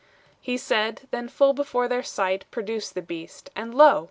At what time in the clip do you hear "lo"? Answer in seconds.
3.75-3.99